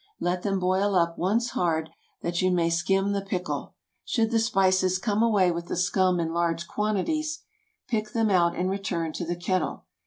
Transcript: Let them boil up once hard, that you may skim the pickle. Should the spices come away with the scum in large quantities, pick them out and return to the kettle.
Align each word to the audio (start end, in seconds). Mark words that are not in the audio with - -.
Let 0.19 0.41
them 0.41 0.57
boil 0.59 0.95
up 0.95 1.19
once 1.19 1.51
hard, 1.51 1.91
that 2.23 2.41
you 2.41 2.49
may 2.49 2.71
skim 2.71 3.11
the 3.11 3.21
pickle. 3.21 3.75
Should 4.03 4.31
the 4.31 4.39
spices 4.39 4.97
come 4.97 5.21
away 5.21 5.51
with 5.51 5.67
the 5.67 5.75
scum 5.75 6.19
in 6.19 6.33
large 6.33 6.67
quantities, 6.67 7.43
pick 7.87 8.09
them 8.09 8.31
out 8.31 8.55
and 8.55 8.67
return 8.67 9.13
to 9.13 9.25
the 9.25 9.35
kettle. 9.35 9.85